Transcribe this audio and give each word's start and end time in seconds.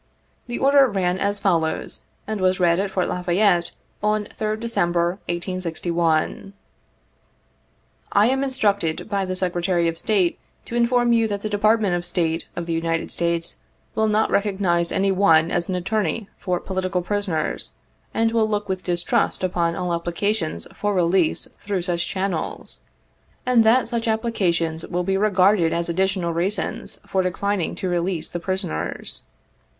The 0.47 0.57
order 0.57 0.87
ran 0.87 1.19
as 1.19 1.37
follows, 1.37 2.01
and 2.25 2.41
was 2.41 2.59
read 2.59 2.79
at 2.79 2.89
Fort 2.89 3.07
La 3.07 3.21
Fayette 3.21 3.73
on 4.01 4.23
3d 4.25 4.61
Dec, 4.61 4.95
1861: 4.95 6.37
60" 6.39 6.53
I 8.21 8.25
am 8.25 8.43
instructed 8.43 9.07
by 9.07 9.25
the 9.25 9.35
Secretary 9.35 9.87
of 9.87 9.99
State 9.99 10.39
to 10.65 10.73
inform 10.73 11.13
you 11.13 11.27
that 11.27 11.43
the 11.43 11.49
Department 11.49 11.93
of 11.93 12.03
State 12.03 12.47
of 12.55 12.65
the 12.65 12.73
United 12.73 13.11
States 13.11 13.57
will 13.93 14.07
not 14.07 14.31
recognize 14.31 14.91
any 14.91 15.11
one 15.11 15.51
as 15.51 15.69
an 15.69 15.75
attorney 15.75 16.27
for 16.39 16.59
political 16.59 17.03
prisoners, 17.03 17.73
and 18.11 18.31
will 18.31 18.49
look 18.49 18.67
with 18.67 18.83
distrust 18.83 19.43
upon 19.43 19.75
all 19.75 19.93
applications 19.93 20.67
for 20.73 20.95
release 20.95 21.47
through 21.59 21.83
such 21.83 22.07
channels; 22.07 22.81
and 23.45 23.63
that 23.63 23.87
such 23.87 24.07
ap 24.07 24.23
plications 24.23 24.89
will 24.89 25.03
be 25.03 25.15
regarded 25.15 25.71
as 25.71 25.89
additional 25.89 26.33
reasons 26.33 26.99
for 27.05 27.21
declining 27.21 27.75
to 27.75 27.87
release 27.87 28.27
the 28.29 28.39
prisoners. 28.39 29.25